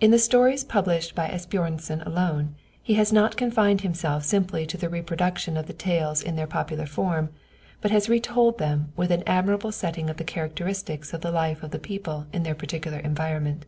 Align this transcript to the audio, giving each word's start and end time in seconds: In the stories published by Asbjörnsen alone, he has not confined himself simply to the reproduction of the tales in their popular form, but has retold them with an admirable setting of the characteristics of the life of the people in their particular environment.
In 0.00 0.12
the 0.12 0.18
stories 0.20 0.62
published 0.62 1.16
by 1.16 1.26
Asbjörnsen 1.26 2.06
alone, 2.06 2.54
he 2.80 2.94
has 2.94 3.12
not 3.12 3.36
confined 3.36 3.80
himself 3.80 4.22
simply 4.22 4.64
to 4.64 4.76
the 4.76 4.88
reproduction 4.88 5.56
of 5.56 5.66
the 5.66 5.72
tales 5.72 6.22
in 6.22 6.36
their 6.36 6.46
popular 6.46 6.86
form, 6.86 7.30
but 7.80 7.90
has 7.90 8.08
retold 8.08 8.58
them 8.58 8.92
with 8.94 9.10
an 9.10 9.24
admirable 9.26 9.72
setting 9.72 10.08
of 10.08 10.18
the 10.18 10.22
characteristics 10.22 11.12
of 11.12 11.22
the 11.22 11.32
life 11.32 11.64
of 11.64 11.72
the 11.72 11.80
people 11.80 12.26
in 12.32 12.44
their 12.44 12.54
particular 12.54 13.00
environment. 13.00 13.66